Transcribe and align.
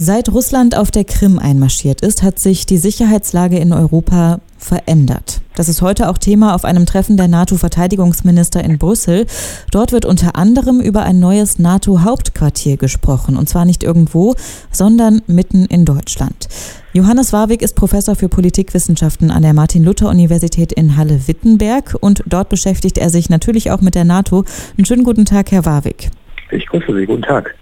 Seit 0.00 0.28
Russland 0.28 0.76
auf 0.76 0.92
der 0.92 1.02
Krim 1.02 1.40
einmarschiert 1.40 2.02
ist, 2.02 2.22
hat 2.22 2.38
sich 2.38 2.66
die 2.66 2.76
Sicherheitslage 2.76 3.58
in 3.58 3.72
Europa 3.72 4.38
verändert. 4.56 5.40
Das 5.56 5.68
ist 5.68 5.82
heute 5.82 6.08
auch 6.08 6.18
Thema 6.18 6.54
auf 6.54 6.64
einem 6.64 6.86
Treffen 6.86 7.16
der 7.16 7.26
NATO-Verteidigungsminister 7.26 8.62
in 8.62 8.78
Brüssel. 8.78 9.26
Dort 9.72 9.90
wird 9.90 10.04
unter 10.04 10.36
anderem 10.36 10.80
über 10.80 11.02
ein 11.02 11.18
neues 11.18 11.58
NATO-Hauptquartier 11.58 12.76
gesprochen. 12.76 13.36
Und 13.36 13.48
zwar 13.48 13.64
nicht 13.64 13.82
irgendwo, 13.82 14.36
sondern 14.70 15.20
mitten 15.26 15.64
in 15.64 15.84
Deutschland. 15.84 16.46
Johannes 16.92 17.32
Warwick 17.32 17.60
ist 17.60 17.74
Professor 17.74 18.14
für 18.14 18.28
Politikwissenschaften 18.28 19.32
an 19.32 19.42
der 19.42 19.52
Martin-Luther-Universität 19.52 20.72
in 20.72 20.96
Halle-Wittenberg 20.96 21.96
und 21.98 22.22
dort 22.24 22.50
beschäftigt 22.50 22.98
er 22.98 23.10
sich 23.10 23.30
natürlich 23.30 23.72
auch 23.72 23.80
mit 23.80 23.96
der 23.96 24.04
NATO. 24.04 24.44
Einen 24.76 24.84
schönen 24.84 25.02
guten 25.02 25.24
Tag, 25.24 25.50
Herr 25.50 25.66
Warwick. 25.66 26.10
Ich 26.52 26.66
grüße 26.66 26.94
Sie, 26.94 27.04
guten 27.04 27.22
Tag. 27.22 27.56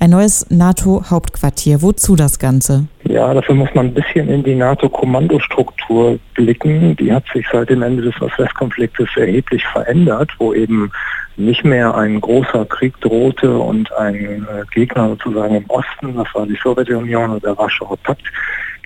Ein 0.00 0.10
neues 0.10 0.46
NATO-Hauptquartier. 0.48 1.82
Wozu 1.82 2.14
das 2.14 2.38
Ganze? 2.38 2.86
Ja, 3.02 3.34
dafür 3.34 3.56
muss 3.56 3.74
man 3.74 3.86
ein 3.86 3.94
bisschen 3.94 4.28
in 4.28 4.44
die 4.44 4.54
NATO-Kommandostruktur 4.54 6.20
blicken. 6.34 6.94
Die 6.96 7.12
hat 7.12 7.24
sich 7.34 7.44
seit 7.50 7.70
dem 7.70 7.82
Ende 7.82 8.02
des 8.02 8.20
Ost-West-Konfliktes 8.22 9.08
erheblich 9.16 9.66
verändert, 9.66 10.30
wo 10.38 10.54
eben 10.54 10.92
nicht 11.36 11.64
mehr 11.64 11.96
ein 11.96 12.20
großer 12.20 12.64
Krieg 12.66 13.00
drohte 13.00 13.58
und 13.58 13.92
ein 13.94 14.14
äh, 14.14 14.64
Gegner 14.72 15.08
sozusagen 15.08 15.56
im 15.56 15.64
Osten, 15.68 16.16
das 16.16 16.26
war 16.34 16.46
die 16.46 16.58
Sowjetunion 16.62 17.30
oder 17.30 17.40
der 17.40 17.58
Warschauer 17.58 17.96
Pakt, 17.98 18.22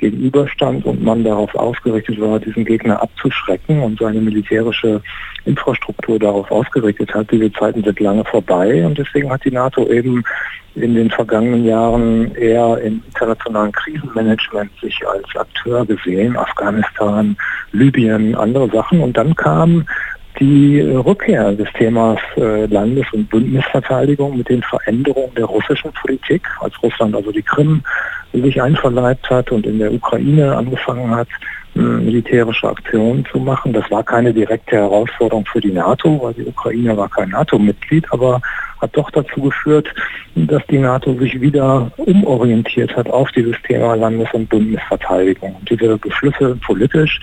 gegenüberstand 0.03 0.85
und 0.85 1.03
man 1.03 1.23
darauf 1.23 1.55
ausgerichtet 1.55 2.21
war, 2.21 2.41
diesen 2.41 2.65
Gegner 2.65 3.01
abzuschrecken 3.01 3.81
und 3.81 4.01
seine 4.01 4.21
militärische 4.21 5.01
Infrastruktur 5.45 6.19
darauf 6.19 6.51
ausgerichtet 6.51 7.15
hat. 7.15 7.31
Diese 7.31 7.53
Zeiten 7.53 7.85
sind 7.85 8.01
lange 8.01 8.25
vorbei 8.25 8.85
und 8.85 8.99
deswegen 8.99 9.31
hat 9.31 9.45
die 9.45 9.53
NATO 9.53 9.89
eben 9.89 10.25
in 10.75 10.95
den 10.95 11.09
vergangenen 11.11 11.65
Jahren 11.65 12.35
eher 12.35 12.79
im 12.83 13.01
internationalen 13.07 13.71
Krisenmanagement 13.73 14.71
sich 14.81 14.99
als 15.07 15.37
Akteur 15.37 15.87
gesehen, 15.87 16.37
Afghanistan, 16.37 17.37
Libyen, 17.71 18.35
andere 18.35 18.69
Sachen. 18.71 19.01
Und 19.01 19.17
dann 19.17 19.37
kam 19.37 19.87
die 20.41 20.81
Rückkehr 20.81 21.53
des 21.53 21.69
Themas 21.75 22.19
äh, 22.37 22.67
Landes- 22.67 23.13
und 23.13 23.29
Bündnisverteidigung 23.29 24.37
mit 24.37 24.49
den 24.49 24.63
Veränderungen 24.63 25.35
der 25.37 25.45
russischen 25.45 25.93
Politik, 25.93 26.43
als 26.61 26.75
Russland 26.83 27.15
also 27.15 27.31
die 27.31 27.43
Krim 27.43 27.83
sich 28.33 28.63
einverleibt 28.63 29.29
hat 29.29 29.51
und 29.53 29.67
in 29.67 29.79
der 29.79 29.93
Ukraine 29.93 30.57
angefangen 30.57 31.15
hat, 31.15 31.29
militärische 31.75 32.69
Aktionen 32.69 33.25
zu 33.31 33.39
machen. 33.39 33.73
Das 33.73 33.91
war 33.91 34.03
keine 34.03 34.33
direkte 34.33 34.77
Herausforderung 34.77 35.47
für 35.47 35.61
die 35.61 35.73
NATO, 35.73 36.21
weil 36.23 36.35
die 36.35 36.47
Ukraine 36.47 36.97
war 36.97 37.09
kein 37.09 37.31
NATO-Mitglied, 37.31 38.07
aber 38.13 38.41
hat 38.81 38.97
doch 38.97 39.11
dazu 39.11 39.41
geführt, 39.41 39.89
dass 40.35 40.63
die 40.67 40.79
NATO 40.79 41.15
sich 41.15 41.41
wieder 41.41 41.91
umorientiert 41.97 42.95
hat 42.97 43.09
auf 43.09 43.31
dieses 43.33 43.57
Thema 43.63 43.95
Landes- 43.95 44.33
und 44.33 44.49
Bündnisverteidigung. 44.49 45.55
Und 45.55 45.71
diese 45.71 45.97
Beschlüsse 45.97 46.57
politisch 46.57 47.21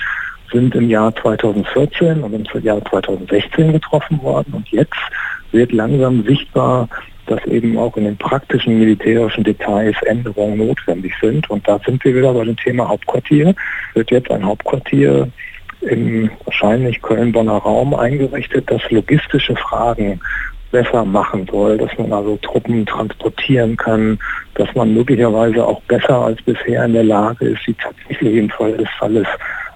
sind 0.52 0.74
im 0.74 0.90
Jahr 0.90 1.14
2014 1.16 2.24
und 2.24 2.34
im 2.34 2.64
Jahr 2.64 2.84
2016 2.86 3.74
getroffen 3.74 4.22
worden 4.24 4.54
und 4.54 4.68
jetzt 4.70 4.96
wird 5.52 5.72
langsam 5.72 6.24
sichtbar, 6.26 6.88
dass 7.30 7.46
eben 7.46 7.78
auch 7.78 7.96
in 7.96 8.06
den 8.06 8.18
praktischen 8.18 8.80
militärischen 8.80 9.44
Details 9.44 9.96
Änderungen 10.04 10.58
notwendig 10.58 11.14
sind. 11.22 11.50
Und 11.50 11.68
da 11.68 11.80
sind 11.86 12.04
wir 12.04 12.16
wieder 12.16 12.34
bei 12.34 12.44
dem 12.44 12.58
Thema 12.58 12.88
Hauptquartier. 12.88 13.54
Wird 13.94 14.12
jetzt 14.12 14.32
ein 14.32 14.46
Hauptquartier 14.46 15.30
im 15.82 16.30
wahrscheinlich 16.46 17.02
Köln-Bonner 17.02 17.58
Raum 17.58 17.94
eingerichtet, 17.94 18.70
das 18.70 18.82
logistische 18.90 19.56
Fragen 19.56 20.20
besser 20.72 21.06
machen 21.06 21.48
soll, 21.50 21.78
dass 21.78 21.96
man 21.98 22.12
also 22.14 22.38
Truppen 22.38 22.86
transportieren 22.86 23.78
kann, 23.78 24.20
dass 24.56 24.74
man 24.76 24.94
möglicherweise 24.94 25.66
auch 25.66 25.82
besser 25.84 26.26
als 26.26 26.42
bisher 26.42 26.86
in 26.86 26.94
der 26.94 27.04
Lage 27.04 27.50
ist, 27.50 27.62
sie 27.66 27.74
tatsächlich 27.74 28.36
im 28.36 28.50
Fall 28.50 28.74
des 28.74 28.90
Falles 28.98 29.28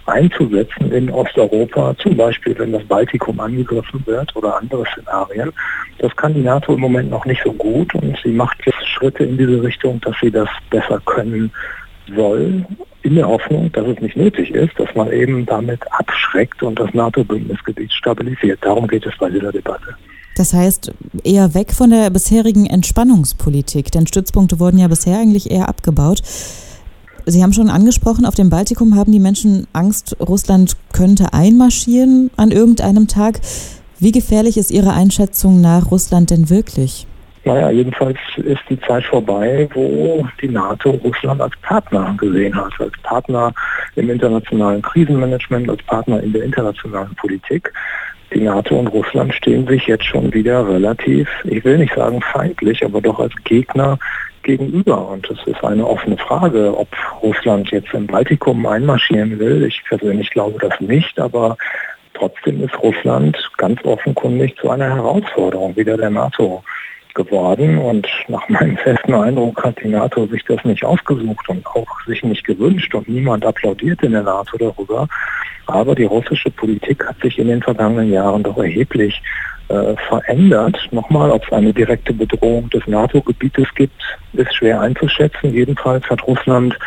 einzusetzen 0.06 0.92
in 0.92 1.10
Osteuropa, 1.10 1.96
zum 1.98 2.18
Beispiel 2.18 2.58
wenn 2.58 2.72
das 2.72 2.84
Baltikum 2.84 3.40
angegriffen 3.40 4.02
wird 4.06 4.36
oder 4.36 4.58
andere 4.58 4.86
Szenarien. 4.92 5.52
Das 6.00 6.16
kann 6.16 6.34
die 6.34 6.42
NATO 6.42 6.74
im 6.74 6.82
Moment 6.82 7.10
noch 7.10 7.26
nicht 7.26 7.42
so 7.44 7.54
gut 7.54 7.94
und 7.96 8.18
sie 8.24 8.32
macht 8.32 8.58
jetzt 8.66 8.86
Schritte 8.88 9.24
in 9.24 9.38
diese 9.38 9.62
Richtung, 9.62 10.02
dass 10.02 10.16
sie 10.22 10.32
das 10.32 10.50
besser 10.70 11.00
können 11.06 11.52
soll, 12.16 12.66
in 13.04 13.16
der 13.16 13.28
Hoffnung, 13.28 13.72
dass 13.72 13.88
es 13.88 14.00
nicht 14.00 14.16
nötig 14.16 14.52
ist, 14.52 14.78
dass 14.78 14.94
man 14.96 15.12
eben 15.12 15.46
damit 15.46 15.80
abschreckt 15.92 16.64
und 16.64 16.80
das 16.80 16.94
NATO-Bündnisgebiet 16.94 17.92
stabilisiert. 17.92 18.60
Darum 18.62 18.88
geht 18.88 19.06
es 19.06 19.14
bei 19.18 19.30
dieser 19.30 19.52
Debatte. 19.52 19.96
Das 20.36 20.54
heißt, 20.54 20.92
eher 21.24 21.54
weg 21.54 21.74
von 21.74 21.92
der 21.92 22.10
bisherigen 22.10 22.66
Entspannungspolitik, 22.66 23.92
denn 23.92 24.08
Stützpunkte 24.08 24.60
wurden 24.60 24.80
ja 24.80 24.88
bisher 24.88 25.20
eigentlich 25.20 25.52
eher 25.52 25.70
abgebaut. 25.70 26.22
Sie 27.26 27.42
haben 27.42 27.54
schon 27.54 27.70
angesprochen, 27.70 28.26
auf 28.26 28.36
dem 28.36 28.50
Baltikum 28.50 28.96
haben 28.96 29.12
die 29.12 29.20
Menschen 29.20 29.68
Angst, 29.72 30.18
Russland 30.20 30.76
könnte 30.92 31.34
einmarschieren 31.34 32.30
an 32.36 32.52
irgendeinem 32.52 33.08
Tag. 33.08 33.40
Wie 34.00 34.12
gefährlich 34.12 34.58
ist 34.58 34.72
Ihrer 34.72 34.94
Einschätzung 34.94 35.62
nach 35.62 35.90
Russland 35.92 36.32
denn 36.32 36.50
wirklich? 36.50 37.08
Naja, 37.46 37.70
jedenfalls 37.72 38.18
ist 38.38 38.62
die 38.70 38.80
Zeit 38.82 39.04
vorbei, 39.06 39.68
wo 39.74 40.26
die 40.42 40.48
NATO 40.48 40.92
Russland 40.92 41.42
als 41.42 41.54
Partner 41.62 42.16
gesehen 42.18 42.56
hat, 42.56 42.72
als 42.80 42.94
Partner 43.04 43.54
im 43.96 44.10
internationalen 44.10 44.82
Krisenmanagement, 44.82 45.70
als 45.70 45.84
Partner 45.84 46.22
in 46.24 46.34
der 46.34 46.44
internationalen 46.44 47.14
Politik. 47.16 47.72
Die 48.34 48.42
NATO 48.42 48.80
und 48.80 48.88
Russland 48.88 49.34
stehen 49.34 49.68
sich 49.68 49.86
jetzt 49.88 50.06
schon 50.06 50.34
wieder 50.34 50.68
relativ, 50.68 51.30
ich 51.44 51.64
will 51.64 51.78
nicht 51.78 51.94
sagen 51.94 52.22
feindlich, 52.22 52.84
aber 52.84 53.02
doch 53.02 53.20
als 53.20 53.34
Gegner 53.44 54.00
gegenüber. 54.44 55.10
Und 55.10 55.30
es 55.30 55.46
ist 55.48 55.64
eine 55.64 55.88
offene 55.88 56.18
Frage, 56.18 56.78
ob 56.78 56.88
Russland 57.22 57.72
jetzt 57.72 57.94
im 57.94 58.08
Baltikum 58.08 58.66
einmarschieren 58.66 59.40
will. 59.40 59.64
Ich 59.64 59.82
persönlich 59.88 60.30
glaube 60.30 60.60
das 60.60 60.80
nicht, 60.80 61.20
aber 61.20 61.58
trotzdem 62.14 62.64
ist 62.64 62.78
Russland 62.80 63.38
ganz 63.58 63.84
offenkundig 63.84 64.56
zu 64.58 64.70
einer 64.70 64.96
Herausforderung 64.96 65.76
wieder 65.76 65.98
der 65.98 66.10
NATO 66.10 66.64
geworden. 67.14 67.78
Und 67.78 68.08
nach 68.28 68.48
meinem 68.50 68.78
festen 68.78 69.14
Eindruck 69.14 69.64
hat 69.64 69.82
die 69.84 69.90
NATO 69.90 70.26
sich 70.28 70.44
das 70.46 70.64
nicht 70.64 70.84
ausgesucht 70.84 71.48
und 71.50 71.66
auch 71.68 72.02
sich 72.06 72.24
nicht 72.24 72.46
gewünscht 72.46 72.94
und 72.96 73.08
niemand 73.08 73.46
applaudiert 73.46 74.02
in 74.04 74.12
der 74.12 74.24
NATO 74.24 74.58
darüber. 74.58 75.08
Aber 75.68 75.96
die 75.96 76.04
russische 76.04 76.52
Politik 76.52 77.06
hat 77.08 77.20
sich 77.22 77.40
in 77.40 77.48
den 77.48 77.62
vergangenen 77.62 78.12
Jahren 78.12 78.44
doch 78.44 78.58
erheblich 78.58 79.22
äh, 79.70 79.96
verändert. 80.08 80.78
Nochmal, 80.92 81.32
ob 81.32 81.46
es 81.46 81.52
eine 81.54 81.74
direkte 81.74 82.14
Bedrohung 82.14 82.70
des 82.70 82.86
NATO-Gebietes 82.88 83.68
gibt, 83.76 84.02
ist 84.34 84.54
schwer 84.56 84.82
einzuschätzen. 84.82 85.54
Jedenfalls 85.54 86.08
hat 86.10 86.26
Russland 86.28 86.78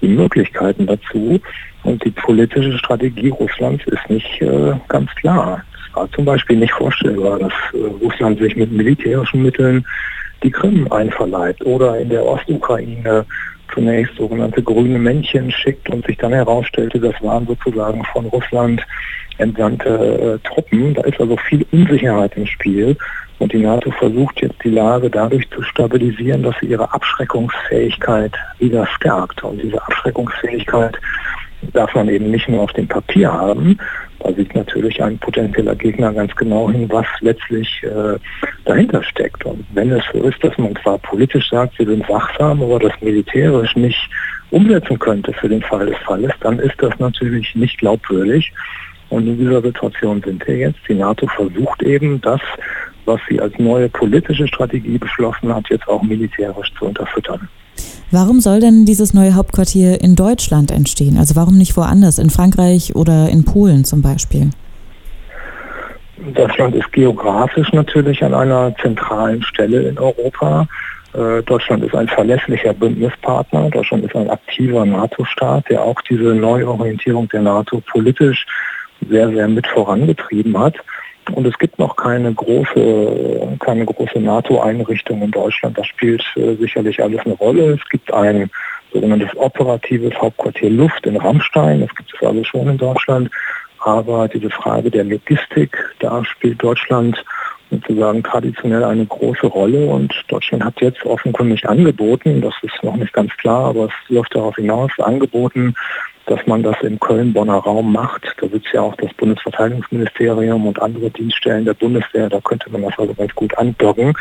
die 0.00 0.08
Möglichkeiten 0.08 0.86
dazu 0.86 1.40
und 1.84 2.04
die 2.04 2.10
politische 2.10 2.76
Strategie 2.78 3.30
Russlands 3.30 3.84
ist 3.86 4.10
nicht 4.10 4.42
äh, 4.42 4.74
ganz 4.88 5.10
klar. 5.14 5.62
Es 5.88 5.96
war 5.96 6.10
zum 6.12 6.24
Beispiel 6.24 6.58
nicht 6.58 6.72
vorstellbar, 6.72 7.38
dass 7.38 7.52
äh, 7.72 7.78
Russland 8.02 8.38
sich 8.38 8.56
mit 8.56 8.72
militärischen 8.72 9.42
Mitteln 9.42 9.84
die 10.42 10.50
Krim 10.50 10.90
einverleibt 10.92 11.64
oder 11.64 11.98
in 11.98 12.10
der 12.10 12.24
Ostukraine 12.24 13.24
zunächst 13.72 14.16
sogenannte 14.16 14.62
grüne 14.62 14.98
Männchen 14.98 15.50
schickt 15.50 15.88
und 15.90 16.06
sich 16.06 16.16
dann 16.18 16.32
herausstellte, 16.32 17.00
das 17.00 17.14
waren 17.22 17.46
sozusagen 17.46 18.04
von 18.12 18.26
Russland 18.26 18.82
entsandte 19.38 20.40
äh, 20.44 20.48
Truppen. 20.48 20.94
Da 20.94 21.02
ist 21.02 21.20
also 21.20 21.36
viel 21.36 21.66
Unsicherheit 21.72 22.36
im 22.36 22.46
Spiel. 22.46 22.96
Und 23.38 23.52
die 23.52 23.58
NATO 23.58 23.90
versucht 23.90 24.40
jetzt 24.40 24.62
die 24.64 24.70
Lage 24.70 25.10
dadurch 25.10 25.48
zu 25.50 25.62
stabilisieren, 25.62 26.42
dass 26.42 26.54
sie 26.60 26.66
ihre 26.66 26.92
Abschreckungsfähigkeit 26.92 28.32
wieder 28.58 28.86
stärkt. 28.86 29.42
Und 29.44 29.62
diese 29.62 29.82
Abschreckungsfähigkeit 29.82 30.96
darf 31.72 31.94
man 31.94 32.08
eben 32.08 32.30
nicht 32.30 32.48
nur 32.48 32.62
auf 32.62 32.72
dem 32.72 32.88
Papier 32.88 33.32
haben. 33.32 33.78
Da 34.20 34.32
sieht 34.32 34.54
natürlich 34.54 35.02
ein 35.02 35.18
potenzieller 35.18 35.74
Gegner 35.74 36.12
ganz 36.12 36.34
genau 36.34 36.70
hin, 36.70 36.88
was 36.90 37.06
letztlich 37.20 37.82
äh, 37.82 38.18
dahinter 38.64 39.02
steckt. 39.02 39.44
Und 39.44 39.66
wenn 39.74 39.92
es 39.92 40.02
so 40.12 40.22
ist, 40.22 40.42
dass 40.42 40.56
man 40.56 40.74
zwar 40.82 40.98
politisch 40.98 41.50
sagt, 41.50 41.78
wir 41.78 41.86
sind 41.86 42.08
wachsam, 42.08 42.62
aber 42.62 42.78
das 42.78 42.92
militärisch 43.02 43.76
nicht 43.76 44.08
umsetzen 44.50 44.98
könnte 44.98 45.32
für 45.34 45.48
den 45.48 45.62
Fall 45.62 45.86
des 45.86 45.98
Falles, 45.98 46.32
dann 46.40 46.58
ist 46.58 46.80
das 46.80 46.98
natürlich 46.98 47.54
nicht 47.54 47.78
glaubwürdig. 47.78 48.52
Und 49.08 49.26
in 49.26 49.38
dieser 49.38 49.62
Situation 49.62 50.22
sind 50.24 50.46
wir 50.46 50.56
jetzt. 50.56 50.80
Die 50.88 50.94
NATO 50.94 51.26
versucht 51.28 51.82
eben 51.82 52.20
das, 52.20 52.40
was 53.04 53.20
sie 53.28 53.40
als 53.40 53.56
neue 53.58 53.88
politische 53.88 54.46
Strategie 54.48 54.98
beschlossen 54.98 55.54
hat, 55.54 55.64
jetzt 55.70 55.86
auch 55.88 56.02
militärisch 56.02 56.72
zu 56.78 56.86
unterfüttern. 56.86 57.48
Warum 58.10 58.40
soll 58.40 58.60
denn 58.60 58.84
dieses 58.84 59.14
neue 59.14 59.34
Hauptquartier 59.34 60.00
in 60.00 60.16
Deutschland 60.16 60.70
entstehen? 60.70 61.18
Also 61.18 61.36
warum 61.36 61.58
nicht 61.58 61.76
woanders, 61.76 62.18
in 62.18 62.30
Frankreich 62.30 62.94
oder 62.94 63.28
in 63.28 63.44
Polen 63.44 63.84
zum 63.84 64.02
Beispiel? 64.02 64.50
Deutschland 66.34 66.74
ist 66.74 66.90
geografisch 66.92 67.72
natürlich 67.72 68.22
an 68.22 68.32
einer 68.32 68.74
zentralen 68.80 69.42
Stelle 69.42 69.82
in 69.82 69.98
Europa. 69.98 70.66
Äh, 71.12 71.42
Deutschland 71.42 71.84
ist 71.84 71.94
ein 71.94 72.08
verlässlicher 72.08 72.72
Bündnispartner. 72.72 73.70
Deutschland 73.70 74.04
ist 74.04 74.16
ein 74.16 74.30
aktiver 74.30 74.84
NATO-Staat, 74.86 75.68
der 75.68 75.82
auch 75.82 76.00
diese 76.08 76.34
Neuorientierung 76.34 77.28
der 77.28 77.42
NATO 77.42 77.82
politisch 77.90 78.46
sehr, 79.08 79.30
sehr 79.30 79.48
mit 79.48 79.66
vorangetrieben 79.66 80.58
hat. 80.58 80.76
Und 81.32 81.46
es 81.46 81.58
gibt 81.58 81.78
noch 81.78 81.96
keine 81.96 82.32
große, 82.32 83.56
keine 83.58 83.84
große 83.84 84.20
NATO-Einrichtung 84.20 85.22
in 85.22 85.32
Deutschland. 85.32 85.76
Das 85.76 85.86
spielt 85.86 86.22
äh, 86.36 86.54
sicherlich 86.54 87.02
alles 87.02 87.20
eine 87.24 87.34
Rolle. 87.34 87.72
Es 87.72 87.88
gibt 87.88 88.12
ein 88.12 88.48
sogenanntes 88.92 89.36
operatives 89.36 90.14
Hauptquartier 90.14 90.70
Luft 90.70 91.04
in 91.04 91.16
Rammstein. 91.16 91.80
Das 91.80 91.94
gibt 91.96 92.14
es 92.14 92.26
alles 92.26 92.46
schon 92.46 92.68
in 92.68 92.78
Deutschland. 92.78 93.30
Aber 93.80 94.28
diese 94.28 94.50
Frage 94.50 94.90
der 94.90 95.04
Logistik, 95.04 95.76
da 95.98 96.24
spielt 96.24 96.62
Deutschland 96.62 97.22
sozusagen 97.70 98.22
traditionell 98.22 98.84
eine 98.84 99.04
große 99.04 99.46
Rolle 99.46 99.86
und 99.86 100.14
Deutschland 100.28 100.64
hat 100.64 100.80
jetzt 100.80 101.04
offenkundig 101.04 101.68
angeboten, 101.68 102.40
das 102.40 102.54
ist 102.62 102.82
noch 102.82 102.96
nicht 102.96 103.12
ganz 103.12 103.36
klar, 103.38 103.66
aber 103.66 103.86
es 103.86 104.08
läuft 104.08 104.34
darauf 104.34 104.54
hinaus, 104.56 104.90
angeboten, 104.98 105.74
dass 106.26 106.44
man 106.46 106.62
das 106.62 106.76
im 106.82 106.98
Köln-Bonner 107.00 107.58
Raum 107.58 107.92
macht. 107.92 108.22
Da 108.40 108.48
sitzt 108.48 108.68
ja 108.72 108.82
auch 108.82 108.96
das 108.96 109.12
Bundesverteidigungsministerium 109.14 110.66
und 110.66 110.80
andere 110.82 111.10
Dienststellen 111.10 111.64
der 111.64 111.74
Bundeswehr. 111.74 112.28
Da 112.28 112.40
könnte 112.40 112.70
man 112.70 112.82
das 112.82 112.98
also 112.98 113.14
ganz 113.14 113.34
gut 113.34 113.56
andocken. 113.58 114.12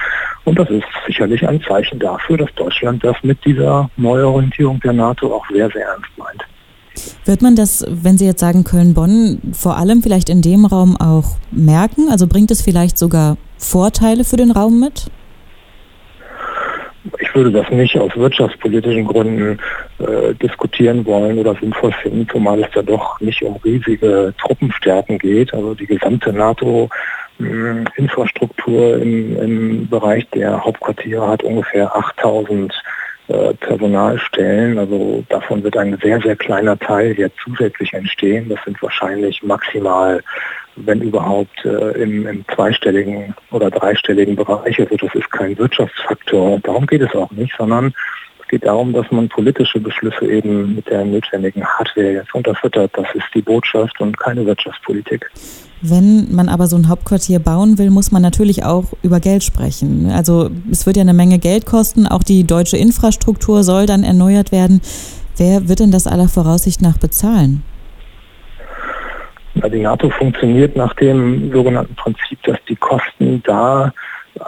Und 0.46 0.60
das 0.60 0.70
ist 0.70 0.86
sicherlich 1.08 1.48
ein 1.48 1.62
Zeichen 1.62 2.00
dafür, 2.00 2.38
dass 2.38 2.54
Deutschland 2.56 3.04
das 3.04 3.16
mit 3.24 3.44
dieser 3.44 3.90
Neuorientierung 3.98 4.80
der 4.82 4.94
NATO 4.94 5.36
auch 5.36 5.46
sehr, 5.50 5.70
sehr 5.72 5.86
ernst 5.88 6.10
meint. 6.18 6.46
Wird 7.26 7.42
man 7.42 7.56
das, 7.56 7.86
wenn 7.90 8.18
Sie 8.18 8.26
jetzt 8.26 8.40
sagen 8.40 8.64
Köln-Bonn, 8.64 9.42
vor 9.54 9.78
allem 9.78 10.02
vielleicht 10.02 10.30
in 10.30 10.42
dem 10.42 10.66
Raum 10.66 10.96
auch 10.96 11.36
merken? 11.52 12.08
Also 12.10 12.28
bringt 12.28 12.52
es 12.52 12.62
vielleicht 12.62 12.98
sogar 12.98 13.38
Vorteile 13.58 14.24
für 14.24 14.38
den 14.38 14.52
Raum 14.52 14.80
mit? 14.80 15.08
Ich 17.20 17.36
würde 17.36 17.52
das 17.52 17.70
nicht 17.70 17.98
aus 17.98 18.16
wirtschaftspolitischen 18.16 19.06
Gründen 19.06 19.60
äh, 20.00 20.34
diskutieren 20.36 21.06
wollen 21.06 21.38
oder 21.38 21.56
sinnvoll 21.56 21.92
finden, 22.02 22.28
zumal 22.30 22.64
es 22.64 22.74
ja 22.74 22.82
doch 22.82 23.20
nicht 23.20 23.44
um 23.44 23.58
riesige 23.58 24.34
Truppenstärken 24.40 25.20
geht. 25.20 25.54
Also 25.54 25.76
die 25.76 25.86
gesamte 25.86 26.34
NATO 26.34 26.90
hm, 27.38 27.86
Infrastruktur 27.96 29.02
im, 29.02 29.40
im 29.40 29.90
Bereich 29.90 30.28
der 30.30 30.64
Hauptquartiere 30.64 31.28
hat 31.28 31.44
ungefähr 31.44 31.96
8000 31.96 32.74
äh, 33.28 33.54
Personalstellen. 33.56 34.78
Also 34.78 35.24
davon 35.30 35.64
wird 35.64 35.78
ein 35.78 35.98
sehr, 36.02 36.22
sehr 36.22 36.36
kleiner 36.36 36.78
Teil 36.78 37.14
jetzt 37.18 37.38
zusätzlich 37.44 37.94
entstehen. 37.94 38.50
Das 38.50 38.60
sind 38.66 38.82
wahrscheinlich 38.82 39.42
maximal, 39.42 40.24
wenn 40.76 41.02
überhaupt, 41.02 41.64
äh, 41.66 42.02
im, 42.02 42.28
im 42.28 42.46
zweistelligen 42.54 43.34
oder 43.52 43.72
dreistelligen 43.72 44.36
Bereich. 44.36 44.80
Also 44.80 44.96
das 44.98 45.16
ist 45.16 45.32
kein 45.32 45.58
Wirtschaftsfaktor. 45.58 46.60
Darum 46.64 46.86
geht 46.86 47.02
es 47.02 47.14
auch 47.16 47.32
nicht, 47.32 47.54
sondern 47.58 47.94
es 48.42 48.48
geht 48.48 48.66
darum, 48.66 48.94
dass 48.94 49.10
man 49.12 49.28
politische 49.30 49.80
Beschlüsse 49.80 50.26
eben 50.28 50.76
mit 50.76 50.88
der 50.90 51.04
notwendigen 51.04 51.66
Hardware 51.66 52.14
jetzt 52.14 52.36
unterfüttert. 52.36 52.92
Das 52.94 53.08
ist 53.16 53.26
die 53.34 53.42
Botschaft 53.42 54.00
und 54.00 54.18
keine 54.20 54.46
Wirtschaftspolitik. 54.46 55.30
Wenn 55.82 56.34
man 56.34 56.50
aber 56.50 56.68
so 56.68 56.76
ein 56.76 56.88
Hauptquartier 56.88 57.40
bauen 57.40 57.78
will, 57.78 57.90
muss 57.90 58.12
man 58.12 58.22
natürlich 58.22 58.64
auch 58.64 58.86
über 59.02 59.20
Geld 59.20 59.44
sprechen. 59.44 60.12
Also 60.12 60.50
es 60.72 60.86
wird 60.86 60.98
ja 60.98 61.02
eine 61.02 61.14
Menge 61.14 61.40
Geld 61.40 61.66
kosten. 61.66 62.08
Auch 62.08 62.24
die 62.24 62.46
deutsche 62.46 62.78
Infrastruktur 62.78 63.64
soll 63.64 63.86
dann 63.86 64.04
erneuert 64.04 64.52
werden. 64.52 64.82
Wer 65.38 65.68
wird 65.68 65.80
denn 65.80 65.92
das 65.92 66.08
aller 66.08 66.30
Voraussicht 66.30 66.82
nach 66.82 66.98
bezahlen? 66.98 67.64
Die 69.56 69.80
NATO 69.80 70.10
funktioniert 70.10 70.76
nach 70.76 70.94
dem 70.96 71.52
sogenannten 71.52 71.96
Prinzip, 71.96 72.42
dass 72.44 72.58
die 72.68 72.76
Kosten 72.76 73.42
da 73.44 73.94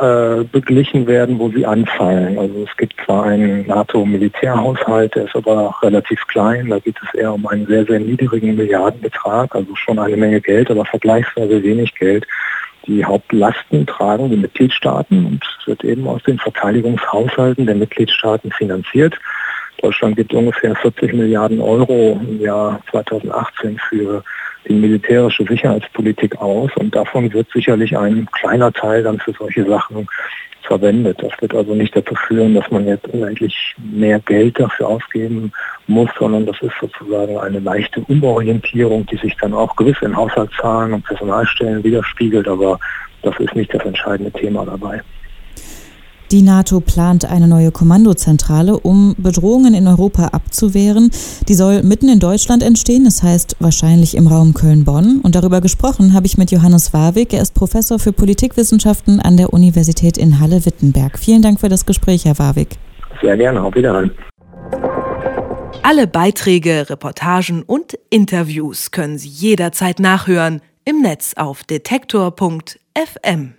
äh, 0.02 0.44
beglichen 0.44 1.08
werden, 1.08 1.40
wo 1.40 1.50
sie 1.50 1.66
anfallen. 1.66 2.38
Also 2.38 2.66
es 2.70 2.76
gibt 2.76 2.94
zwar 3.06 3.24
einen 3.24 3.66
NATO-Militärhaushalt, 3.68 5.16
der 5.16 5.26
ist 5.26 5.36
aber 5.36 5.74
relativ 5.82 6.28
klein, 6.28 6.70
da 6.70 6.80
geht 6.80 6.98
es 7.02 7.18
eher 7.18 7.34
um 7.34 7.48
einen 7.48 7.66
sehr, 7.68 7.86
sehr 7.86 8.02
niedrigen 8.02 8.58
Milliardenbetrag, 8.58 9.56
also 9.56 9.74
schon 9.76 9.98
eine 9.98 10.18
Menge 10.18 10.42
Geld, 10.42 10.70
aber 10.70 10.84
vergleichsweise 10.84 11.64
wenig 11.64 11.96
Geld. 11.96 12.28
Die 12.86 13.04
Hauptlasten 13.06 13.88
tragen 13.88 14.30
die 14.30 14.38
Mitgliedstaaten 14.38 15.26
und 15.26 15.44
wird 15.66 15.86
eben 15.86 16.06
aus 16.08 16.22
den 16.24 16.38
Verteidigungshaushalten 16.38 17.66
der 17.66 17.76
Mitgliedstaaten 17.76 18.52
finanziert. 18.52 19.18
Deutschland 19.82 20.18
gibt 20.18 20.34
ungefähr 20.34 20.76
40 20.76 21.14
Milliarden 21.14 21.62
Euro 21.62 22.20
im 22.28 22.42
Jahr 22.42 22.82
2018 22.92 23.80
für 23.90 24.24
die 24.68 24.74
militärische 24.74 25.44
Sicherheitspolitik 25.46 26.38
aus 26.38 26.72
und 26.76 26.96
davon 26.96 27.32
wird 27.34 27.48
sicherlich 27.54 27.98
ein 27.98 28.28
kleiner 28.32 28.72
Teil 28.72 29.04
dann 29.04 29.20
für 29.20 29.34
solche 29.34 29.66
Sachen 29.66 30.08
verwendet. 30.64 31.18
Das 31.22 31.32
wird 31.40 31.56
also 31.56 31.74
nicht 31.74 31.96
dazu 31.96 32.14
führen, 32.28 32.54
dass 32.54 32.70
man 32.70 32.86
jetzt 32.86 33.08
unendlich 33.08 33.76
mehr 33.78 34.20
Geld 34.20 34.60
dafür 34.60 34.90
ausgeben 34.90 35.52
muss, 35.88 36.10
sondern 36.20 36.46
das 36.46 36.62
ist 36.62 36.74
sozusagen 36.80 37.38
eine 37.38 37.60
leichte 37.60 38.02
Umorientierung, 38.02 39.06
die 39.06 39.18
sich 39.18 39.36
dann 39.38 39.54
auch 39.54 39.76
gewiss 39.76 39.98
in 40.02 40.16
Haushaltszahlen 40.16 40.94
und 40.94 41.06
Personalstellen 41.06 41.84
widerspiegelt, 41.84 42.48
aber 42.48 42.80
das 43.24 43.38
ist 43.40 43.56
nicht 43.56 43.74
das 43.74 43.86
entscheidende 43.86 44.32
Thema 44.32 44.66
dabei. 44.66 45.02
Die 46.32 46.42
NATO 46.42 46.82
plant 46.82 47.24
eine 47.24 47.48
neue 47.48 47.72
Kommandozentrale, 47.72 48.78
um 48.78 49.16
Bedrohungen 49.18 49.74
in 49.74 49.88
Europa 49.88 50.28
abzuwehren. 50.28 51.10
Die 51.48 51.54
soll 51.54 51.84
mitten 51.84 52.10
in 52.10 52.20
Deutschland 52.20 52.64
entstehen, 52.64 53.06
das 53.06 53.24
heißt 53.24 53.56
wahrscheinlich 53.60 54.16
im 54.16 54.28
Raum 54.28 54.54
Köln-Bonn. 54.54 55.22
Und 55.22 55.36
darüber 55.36 55.62
gesprochen 55.62 56.14
habe 56.14 56.26
ich 56.26 56.38
mit 56.38 56.52
Johannes 56.52 56.94
Warwick. 56.94 57.32
Er 57.32 57.42
ist 57.42 57.54
Professor 57.54 57.98
für 57.98 58.12
Politikwissenschaften 58.12 59.22
an 59.22 59.38
der 59.38 59.54
Universität 59.54 60.18
in 60.18 60.42
Halle-Wittenberg. 60.42 61.18
Vielen 61.18 61.42
Dank 61.42 61.62
für 61.62 61.70
das 61.70 61.86
Gespräch, 61.86 62.26
Herr 62.26 62.38
Warwick. 62.38 62.78
Sehr 63.22 63.38
gerne, 63.38 63.64
auf 63.64 63.74
Wiederhören. 63.74 64.12
Alle 65.82 66.08
Beiträge, 66.08 66.90
Reportagen 66.90 67.64
und 67.64 67.98
Interviews 68.10 68.92
können 68.92 69.18
Sie 69.18 69.30
jederzeit 69.30 70.00
nachhören 70.00 70.62
im 70.84 71.02
Netz 71.02 71.34
auf 71.38 71.64
detektor.fm. 71.64 73.54